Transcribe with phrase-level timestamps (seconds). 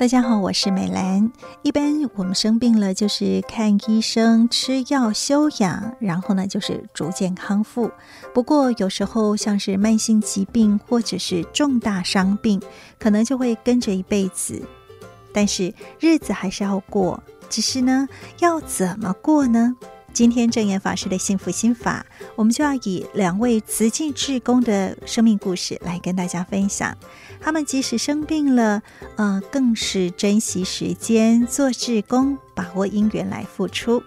[0.00, 1.30] 大家好，我是美兰。
[1.60, 7.90] 一般我们生病了，就是看医生、吃药、休养，然后呢，就是逐渐康复。
[8.32, 12.58] 不过有时候像是慢性疾病或者是重大伤病，
[12.98, 14.62] 可能就会跟着一辈子。
[15.34, 18.08] 但是日子还是要过，只是呢，
[18.38, 19.76] 要怎么过呢？
[20.12, 22.04] 今天证严法师的幸福心法，
[22.36, 26.96] 我们就要以两位慈济志工的生命故事来跟大家分享。
[27.40, 28.82] 他们即使生病了，
[29.16, 34.02] 呃，更是珍惜时间做志工，把握因缘来付出。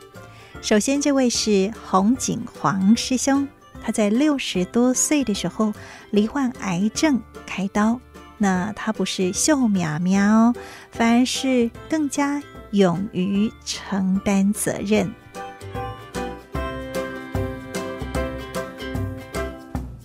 [0.62, 3.48] 首先，这位是洪景煌师兄，
[3.82, 5.74] 他在六十多岁的时候
[6.12, 8.00] 罹患癌症开刀，
[8.38, 10.54] 那他不是秀苗苗，
[10.92, 12.42] 反而是更加
[12.72, 15.14] 勇于承担责任。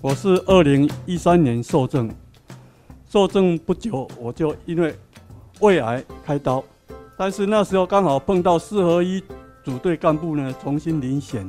[0.08, 2.10] 我是二零一三年受证，
[3.10, 4.94] 受证不久我就因为
[5.60, 6.64] 胃癌开刀，
[7.14, 9.22] 但是那时候刚好碰到四合一
[9.62, 11.46] 组队干部呢重新遴选，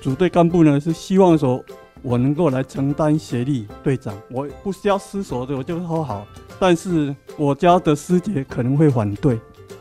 [0.00, 1.62] 组队干部呢是希望说
[2.00, 6.26] 我能够来承担协力队长，我不需要思索的我就说好，
[6.58, 9.38] 但是我家的师姐可能会反对，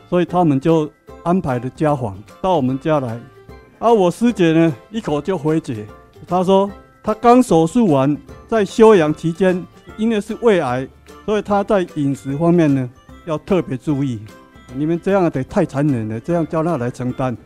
[0.09, 0.91] 所以他们就
[1.23, 3.17] 安排了家访到我们家来，
[3.79, 5.87] 而我师姐呢一口就回绝，
[6.27, 6.69] 她说。
[7.07, 8.17] 他刚手术完，
[8.49, 10.85] 在休养期间，因为是胃癌，
[11.25, 12.89] 所以他在饮食方面呢
[13.23, 14.19] 要特别注意。
[14.75, 17.37] 你们这样得太残忍了，这样叫他来承担。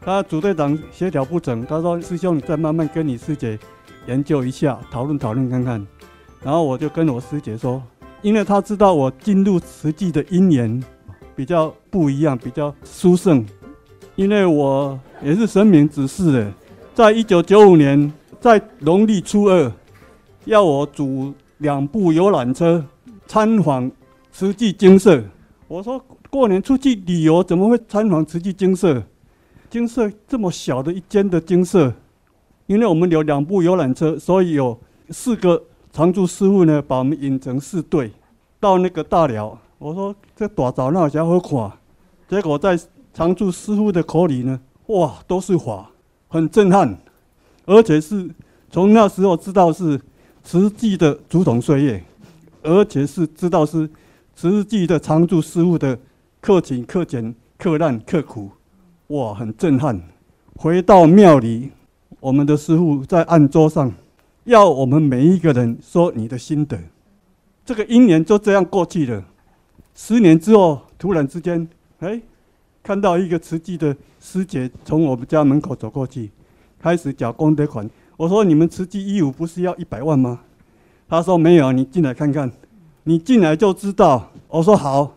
[0.00, 3.58] 他组队长协调不成，他说：“师兄，你再慢慢跟你师姐
[4.06, 5.86] 研究一下，讨论讨论看看。”
[6.42, 7.82] 然后我就跟我师姐说，
[8.22, 10.82] 因为他知道我进入慈济的因缘
[11.36, 13.44] 比较不一样，比较殊胜，
[14.16, 16.52] 因为我也是神明指示的，
[16.94, 18.10] 在一九九五年。
[18.40, 19.70] 在农历初二，
[20.46, 22.82] 要我组两部游览车
[23.26, 23.90] 参访
[24.32, 25.22] 慈济精舍。
[25.68, 29.02] 我说过年出去旅游，怎么会参访慈济精舍？
[29.68, 31.92] 精舍这么小的一间的精舍，
[32.66, 34.76] 因为我们有两部游览车，所以有
[35.10, 35.62] 四个
[35.92, 38.10] 常住师傅呢，把我们引成四队
[38.58, 39.56] 到那个大寮。
[39.76, 41.70] 我说这大早那家伙看，
[42.26, 42.78] 结果在
[43.12, 45.90] 常住师傅的口里呢，哇，都是法，
[46.26, 46.98] 很震撼。
[47.64, 48.28] 而且是
[48.70, 50.00] 从那时候知道是
[50.42, 52.04] 慈济的竹筒岁月，
[52.62, 53.88] 而且是知道是
[54.34, 55.98] 慈济的常住师父的
[56.40, 58.50] 克勤克俭克难克苦，
[59.08, 60.00] 哇，很震撼。
[60.56, 61.70] 回到庙里，
[62.20, 63.92] 我们的师傅在案桌上
[64.44, 66.78] 要我们每一个人说你的心得。
[67.64, 69.24] 这个一年就这样过去了。
[69.94, 72.20] 十年之后，突然之间，哎，
[72.82, 76.30] 看到一个慈济的师姐从我们家门口走过去。
[76.82, 80.40] 开始缴功德款，我说你们慈济义务不是要一百万吗？
[81.08, 82.50] 他说没有，你进来看看，
[83.04, 84.30] 你进来就知道。
[84.48, 85.12] 我说好，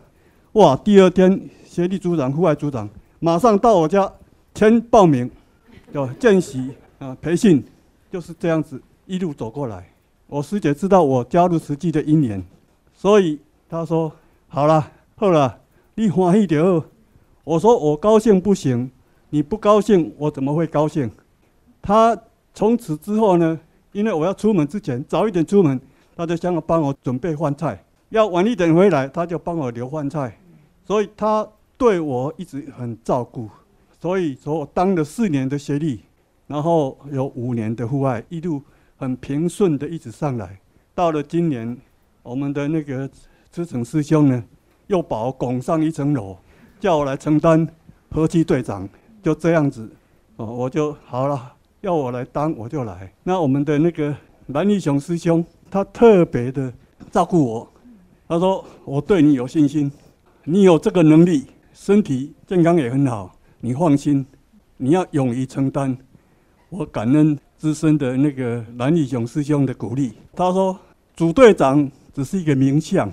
[0.52, 0.76] 哇！
[0.76, 2.88] 第二天协力组长、户外组长
[3.18, 4.12] 马上到我家
[4.54, 5.30] 签报名，
[5.92, 7.64] 有见习啊培训，
[8.10, 9.88] 就是这样子一路走过来。
[10.26, 12.44] 我师姐知道我加入慈济的因缘，
[12.92, 13.38] 所以
[13.68, 14.12] 他说
[14.48, 15.60] 好了，好了，
[15.94, 16.86] 你欢喜就好。
[17.44, 18.90] 我说我高兴不行，
[19.30, 21.10] 你不高兴我怎么会高兴？
[21.86, 22.18] 他
[22.54, 23.60] 从此之后呢，
[23.92, 25.78] 因为我要出门之前早一点出门，
[26.16, 27.76] 他就想要帮我准备饭菜；
[28.08, 30.34] 要晚一点回来，他就帮我留饭菜。
[30.86, 31.46] 所以他
[31.76, 33.50] 对我一直很照顾。
[34.00, 36.00] 所以说我当了四年的协力，
[36.46, 38.62] 然后有五年的户外，一路
[38.96, 40.58] 很平顺的一直上来。
[40.94, 41.76] 到了今年，
[42.22, 43.08] 我们的那个
[43.52, 44.42] 知成师兄呢，
[44.86, 46.38] 又把我拱上一层楼，
[46.80, 47.68] 叫我来承担
[48.10, 48.88] 和气队长。
[49.22, 49.90] 就这样子，
[50.36, 51.53] 哦，我就好了。
[51.84, 53.12] 要我来当，我就来。
[53.22, 56.72] 那我们的那个蓝义雄师兄，他特别的
[57.10, 57.68] 照顾我。
[58.26, 59.92] 他说：“我对你有信心，
[60.44, 61.44] 你有这个能力，
[61.74, 64.24] 身体健康也很好，你放心，
[64.78, 65.94] 你要勇于承担。”
[66.70, 70.14] 我感恩资深的那个蓝义雄师兄的鼓励。
[70.34, 70.78] 他说
[71.14, 73.12] ：“组队长只是一个名相，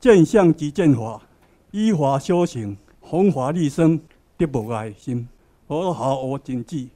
[0.00, 1.22] 见相即见法，
[1.70, 4.00] 依法修行，弘法利生，
[4.36, 5.28] 得无碍心。”
[5.68, 6.88] 我说：“好，我谨记。”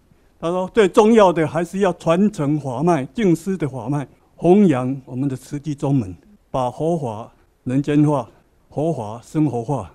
[0.43, 4.05] 他说：“最重要的还是要传承法脉，敬师的法脉，
[4.35, 6.13] 弘扬我们的慈济宗门，
[6.51, 7.31] 把佛法
[7.63, 8.29] 人间化，
[8.69, 9.89] 佛法生活化。”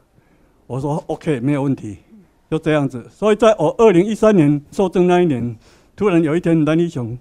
[0.65, 1.97] 我说：“OK，没有问题，
[2.49, 5.53] 就这样子。”所以在我二零一三年受证那一年，
[5.97, 7.17] 突然有一天，蓝立雄，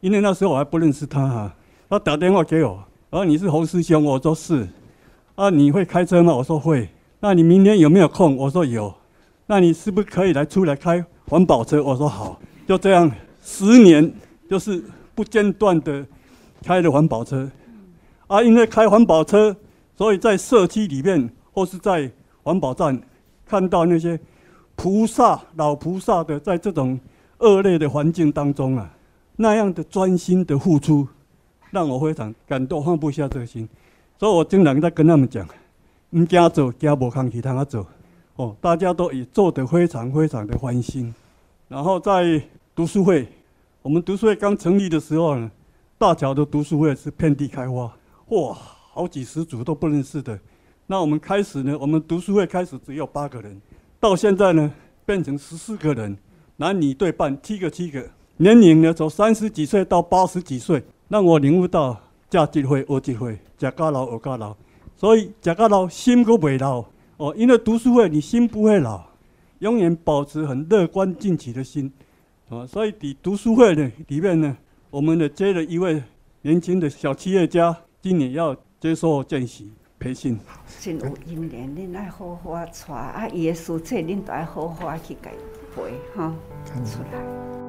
[0.00, 1.54] 因为那时候我还不认识他哈，
[1.90, 4.66] 他打电话给我，说：“你是洪师兄？”我说：“是。”
[5.36, 6.34] 啊，你会开车吗？
[6.34, 6.88] 我说会。
[7.20, 8.38] 那你明天有没有空？
[8.38, 8.94] 我说有。
[9.46, 11.82] 那你是不是可以来出来开环保车？
[11.82, 12.40] 我说好。
[12.70, 13.10] 就这样，
[13.42, 14.14] 十年
[14.48, 14.80] 就是
[15.12, 16.06] 不间断的
[16.62, 17.50] 开着环保车，
[18.28, 19.56] 啊，因为开环保车，
[19.96, 22.08] 所以在社区里面或是在
[22.44, 22.96] 环保站，
[23.44, 24.16] 看到那些
[24.76, 26.96] 菩萨、老菩萨的在这种
[27.38, 28.88] 恶劣的环境当中啊，
[29.34, 31.08] 那样的专心的付出，
[31.72, 33.68] 让我非常感动，放不下这个心。
[34.16, 35.44] 所以我经常在跟他们讲，
[36.10, 37.84] 唔惊做，惊无空其他啊做。
[38.36, 41.12] 哦，大家都也做得非常非常的欢心。
[41.66, 42.40] 然后在
[42.72, 43.26] 读书会，
[43.82, 45.50] 我们读书会刚成立的时候呢，
[45.98, 47.92] 大桥的读书会是遍地开花，
[48.28, 48.56] 哇，
[48.92, 50.38] 好几十组都不认识的。
[50.86, 53.60] 那我们开始呢，我们读书会开始只有八个人，
[53.98, 54.72] 到现在呢
[55.04, 56.16] 变成十四个人，
[56.56, 62.00] 男女对半，七个七个，年龄呢从三十几岁到八十几岁，让我领悟到
[62.30, 64.56] 价值会、物质会，食甲老学甲老，
[64.96, 66.84] 所以食甲老心都未老。
[67.16, 69.02] 哦，因为读书会你心不会老，
[69.58, 71.92] 永远保持很乐观进取的心，
[72.50, 74.56] 啊，所以在读书会呢里面呢，
[74.90, 76.02] 我们呢接了一位
[76.42, 79.72] 年轻的小企业家，今年要接受见习。
[80.00, 80.38] 培训
[80.80, 85.30] 真有因缘，恁爱好好啊带啊，伊的书册恁都爱好好去改
[85.76, 87.59] 背哈，出来。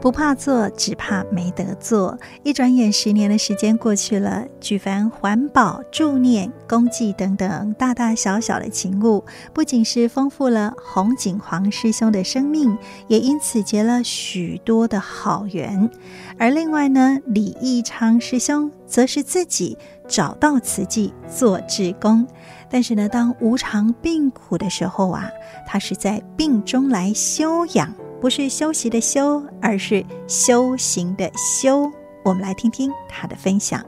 [0.00, 2.18] 不怕做，只怕没得做。
[2.42, 4.46] 一转眼，十年的时间过去了。
[4.58, 12.76] 举凡环保、助念、功绩等等大大小小的勤务，不仅是丰富了洪景煌师兄的生命，
[13.08, 15.90] 也因此结了许多的好缘。
[16.38, 19.76] 而另外呢，李义昌师兄则是自己
[20.08, 22.26] 找到慈济做志工。
[22.70, 25.30] 但是呢，当无常病苦的时候啊，
[25.66, 27.92] 他是在病中来休养。
[28.20, 31.90] 不是休息的休，而是修行的修。
[32.22, 33.82] 我们来听听他的分享。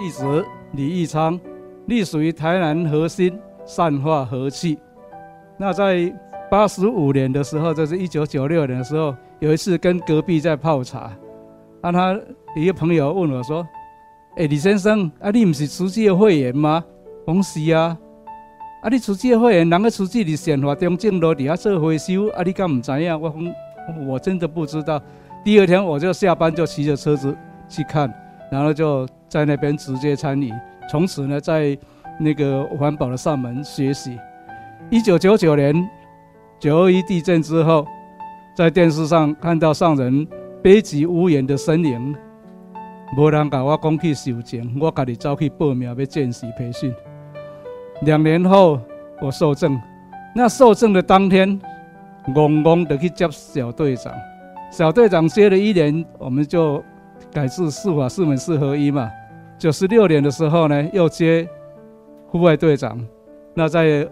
[0.00, 1.38] 弟子李义昌，
[1.86, 4.78] 隶属于台南核心善化和气。
[5.58, 6.10] 那在
[6.50, 11.12] 八十五年的时候，就是一九九六年的时候，有一次跟隔壁在泡茶，
[11.82, 12.18] 啊，他
[12.56, 13.66] 一个朋友问我说
[14.36, 16.82] ：“哎、李先生，啊，你不是慈济的会员吗？”
[17.26, 17.98] 恭喜啊。
[18.84, 18.88] 啊！
[18.90, 22.42] 你慈济的会员，人个慈济伫善化中正路底下做回收，啊！
[22.44, 23.18] 你敢唔知影？
[23.18, 25.00] 我讲，我真的不知道。
[25.42, 27.34] 第二天我就下班就骑着车子
[27.66, 28.12] 去看，
[28.52, 30.52] 然后就在那边直接参与。
[30.90, 31.74] 从此呢，在
[32.20, 34.18] 那个环保的上门学习。
[34.90, 35.88] 一九九九年
[36.60, 37.86] 九二一地震之后，
[38.54, 40.28] 在电视上看到上人
[40.62, 42.14] 悲极无言的身影，
[43.16, 46.94] 无人甲我讲去修净，我家己走去报名要见习培训。
[48.02, 48.80] 两年后，
[49.20, 49.80] 我受证。
[50.34, 51.48] 那受证的当天，
[52.26, 54.12] 懵懵的去接小队长。
[54.70, 56.82] 小队长接了一年，我们就
[57.32, 59.10] 改制四法四门四合一嘛。
[59.56, 61.48] 九十六年的时候呢，又接
[62.26, 63.00] 户外队长。
[63.54, 64.06] 那在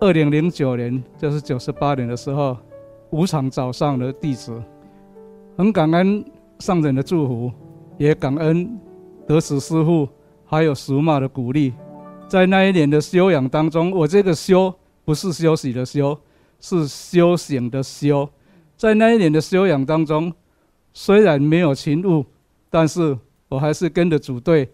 [0.00, 2.56] 二零零九年，就是九十八年的时候，
[3.10, 4.60] 无常找上了弟子。
[5.58, 6.24] 很感恩
[6.58, 7.52] 上人的祝福，
[7.98, 8.78] 也感恩
[9.26, 10.08] 德慈师父
[10.46, 11.74] 还有淑妈的鼓励。
[12.28, 14.74] 在那一年的修养当中，我这个修
[15.04, 16.18] 不是休息的修，
[16.60, 18.28] 是修行的修。
[18.76, 20.32] 在那一年的修养当中，
[20.92, 22.26] 虽然没有勤务，
[22.68, 23.16] 但是
[23.48, 24.68] 我还是跟着组队，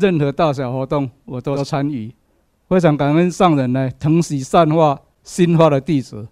[0.00, 2.14] 任何大小活动我都参与。
[2.68, 6.26] 非常感恩上人呢，疼惜善化新化的弟子。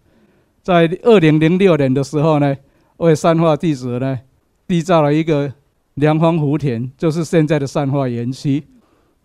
[0.63, 2.57] 在二零零六年的时候呢，
[2.99, 4.21] 为善化弟子呢，
[4.69, 5.53] 缔造了一个
[5.95, 8.63] 良方福田，就是现在的善化园区。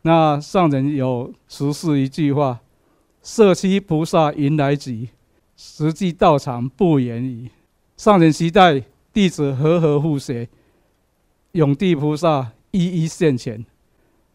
[0.07, 2.61] 那上人有十四一句话
[3.21, 5.09] ：“社区菩萨迎来集，
[5.57, 7.49] 实际道场不言语。”
[7.97, 10.47] 上人期待弟子和和互协，
[11.51, 13.65] 永地菩萨一一现前。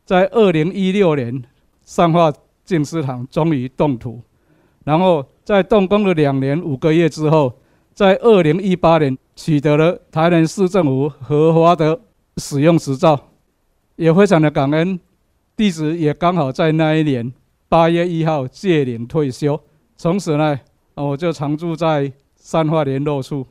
[0.05, 1.43] 在二零一六年，
[1.87, 2.31] 善化
[2.67, 4.21] 净思堂终于动土，
[4.85, 7.51] 然后在动工了两年五个月之后，
[7.95, 11.99] 在二零一八年取得了台南市政府核发的
[12.37, 13.31] 使用执照，
[13.97, 15.01] 也非常的感恩。
[15.63, 17.33] 弟子也刚好在那一年
[17.69, 19.61] 八月一号届龄退休，
[19.97, 20.59] 从此呢，
[20.97, 23.47] 我就常住在三化联络处，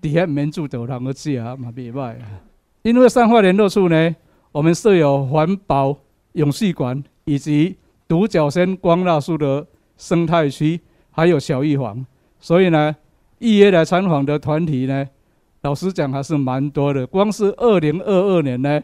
[0.00, 2.42] 底下免住走廊个家嘛，别卖啊。
[2.82, 4.16] 因为三化联络处呢，
[4.50, 5.96] 我们设有环保
[6.32, 7.76] 永续馆，以及
[8.08, 9.64] 独角仙光蜡树的
[9.96, 10.80] 生态区，
[11.12, 12.04] 还有小玉房，
[12.40, 12.96] 所以呢，
[13.38, 15.08] 预约来参访的团体呢，
[15.62, 17.06] 老实讲还是蛮多的。
[17.06, 18.82] 光是二零二二年呢。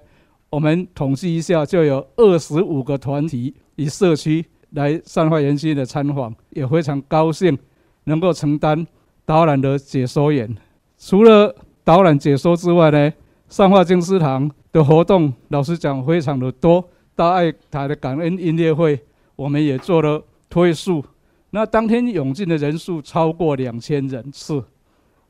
[0.51, 7.57] 我们统计一下，就有二十五个团体以社区来善化园区的参访，也非常高兴
[8.05, 8.85] 能够承担
[9.25, 10.53] 导览的解说员。
[10.99, 11.55] 除了
[11.85, 13.13] 导览解说之外呢，
[13.49, 16.85] 善化静思堂的活动，老实讲非常的多。
[17.15, 18.99] 大爱台的感恩音乐会，
[19.37, 21.05] 我们也做了推述。
[21.51, 24.65] 那当天涌进的人数超过两千人次。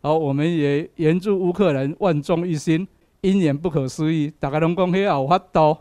[0.00, 2.88] 好，我们也援助乌克兰万众一心。
[3.22, 5.76] 因缘不可思议，大家拢讲遐有法度。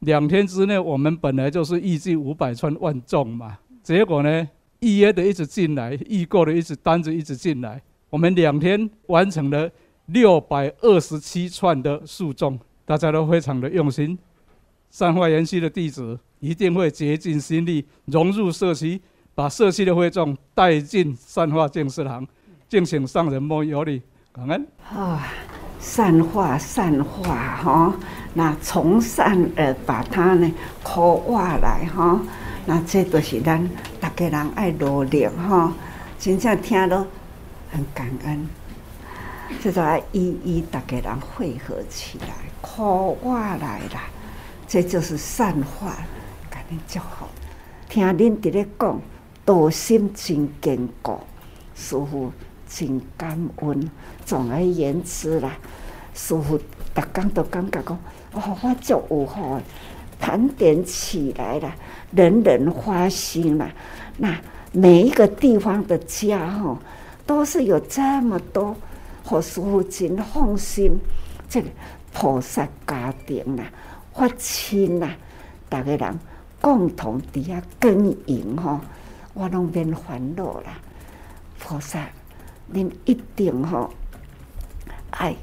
[0.00, 9.68] 两天之内，我们本来就是预计五百串万众嘛，结果呢，预约的一直进来，预购的一直单子一直进来，我们两天完成了
[10.06, 14.16] 六百二十七串的诉讼，大家都非常的用心。
[14.90, 19.00] 善化园区的弟子一定会竭尽心力融入社区，
[19.34, 22.24] 把社区的会众带进善化净食堂，
[22.68, 24.00] 敬请上人莫有礼，
[24.32, 24.66] 感恩。
[24.90, 25.26] 啊，
[25.80, 27.94] 善化善化哈，
[28.34, 32.20] 那从善而把它呢刻挖来哈，
[32.66, 33.68] 那这都是咱
[34.00, 35.72] 大家人爱努力哈，
[36.18, 37.06] 真正听了
[37.70, 38.48] 很感恩，
[39.62, 42.28] 这就爱一一大家人汇合起来
[42.60, 42.84] 刻
[43.22, 44.02] 挖来啦。
[44.66, 45.96] 这就是善化，
[46.50, 47.28] 感恩就好。
[47.88, 49.00] 听恁伫咧讲，
[49.44, 51.18] 道心真坚固，
[51.74, 52.30] 师父
[52.68, 53.90] 真感恩。
[54.24, 55.56] 总而言之啦，
[56.14, 57.98] 师傅逐工都感觉讲，
[58.32, 59.60] 哦，我就有好，
[60.20, 61.74] 盘点起来了，
[62.12, 63.70] 人人花心啦。
[64.18, 64.38] 那
[64.72, 66.78] 每一个地方的家吼，
[67.24, 68.76] 都是有这么多，
[69.24, 70.98] 和师傅真放心。
[71.48, 71.68] 这个
[72.12, 73.64] 菩萨家庭啦。
[74.12, 75.08] 发亲呐，
[75.68, 76.18] 大家人
[76.60, 78.80] 共同底下耕耘吼，
[79.32, 80.76] 我拢免烦恼啦。
[81.60, 82.04] 菩萨，
[82.72, 83.90] 恁一定吼
[85.10, 85.34] 爱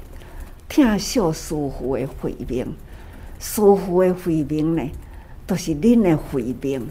[0.68, 2.74] 听受师父的慧命，
[3.38, 4.90] 师父的慧命呢，
[5.46, 6.88] 都是恁的慧命。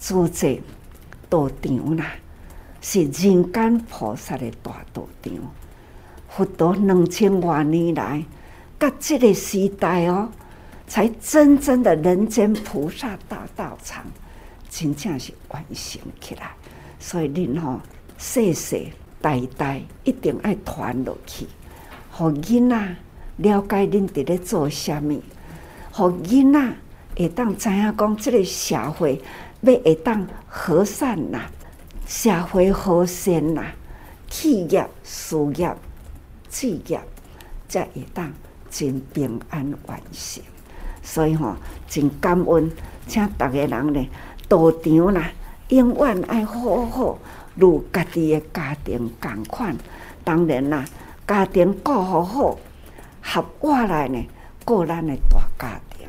[0.00, 0.56] 主者
[1.28, 2.12] 道场啦，
[2.80, 5.32] 是人间菩萨的大道场。
[6.28, 8.24] 佛陀两千多年来，
[8.78, 10.28] 到这个时代哦。
[10.86, 14.02] 才真正的人间菩萨大道场，
[14.70, 16.50] 真正是完成起来。
[16.98, 17.78] 所以恁吼
[18.16, 18.86] 世世
[19.20, 21.46] 代代一定爱传落去，
[22.10, 22.96] 互囡仔
[23.36, 25.20] 了解恁伫咧做啥物，
[25.92, 26.72] 互囡仔
[27.16, 29.20] 会当知影讲，这个社会
[29.62, 31.40] 要会当和善呐，
[32.06, 33.64] 社会和善呐，
[34.28, 35.74] 企业事业
[36.50, 37.00] 事业
[37.68, 38.32] 才会当
[38.70, 40.42] 真平安完成。
[41.02, 41.54] 所以吼，
[41.88, 42.70] 真感恩，
[43.06, 44.08] 请大家人咧，
[44.48, 45.30] 道场啦，
[45.68, 47.18] 永远爱好好，
[47.58, 49.76] 如家己的家庭共款。
[50.22, 50.84] 当然啦，
[51.26, 52.58] 家庭过好好，
[53.20, 54.24] 合我来呢，
[54.64, 56.08] 过咱的大家庭。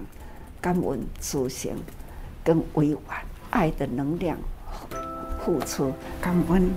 [0.61, 1.73] 感恩慈心
[2.43, 3.17] 跟委婉
[3.49, 4.37] 爱的能量
[5.43, 6.69] 付出，感恩。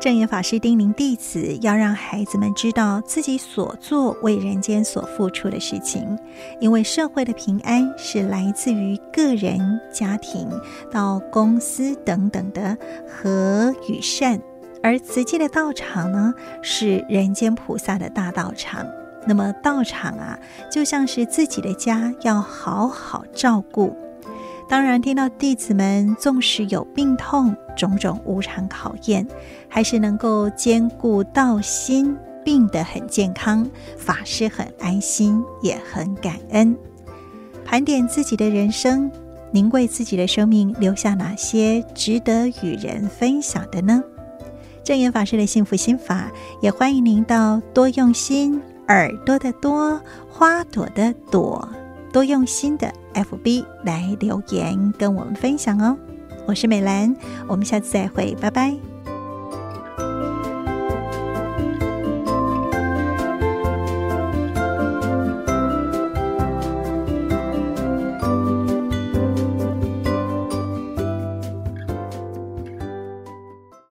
[0.00, 6.16] 证严法师叮咛弟子，要让孩子们知道自己所做为人间所付出的事情，
[6.60, 9.58] 因为社会的平安是来自于个人、
[9.92, 10.48] 家庭
[10.88, 12.78] 到公司等等的
[13.08, 14.40] 和与善，
[14.84, 18.86] 而慈济的道场呢，是人间菩萨的大道场。
[19.26, 20.38] 那么道场啊，
[20.70, 23.96] 就像是自己的家，要好好照顾。
[24.68, 29.26] 当然，听到弟子们纵使有病痛、种种无常考验，
[29.66, 36.76] 还是能够兼顾道心，病得很健康，法师很安心，也很感恩。
[37.64, 39.10] 盘点自己的人生，
[39.50, 44.02] 您为自己的生命留下哪些值得与人分享的呢？
[44.84, 49.98] 证严法师的幸福心法，也欢迎您到多用心耳朵的多
[50.28, 51.66] 花朵的朵。
[52.12, 55.96] 多用心的 FB 来留言跟我们分享哦，
[56.46, 57.14] 我是美兰，
[57.46, 58.87] 我们下次再会，拜拜。